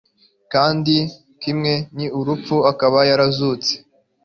[0.53, 0.95] kandi
[1.41, 3.71] kimwe n urupfu akaba yarazutse